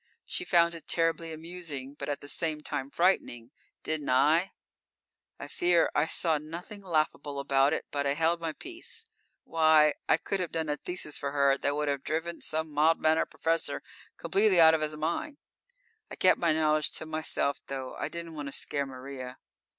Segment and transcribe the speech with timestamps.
[0.25, 3.51] She found it terribly amusing, but at the same time frightening:
[3.83, 4.53] Didn't I?
[5.37, 9.05] I fear I saw nothing laughable about it, but I held my peace.
[9.43, 12.99] Why, I could have done a thesis for her that would have driven some mild
[12.99, 13.69] mannered prof
[14.17, 15.37] completely out of his mind!
[16.09, 19.37] I kept my knowledge to myself, though; I didn't want to scare Maria.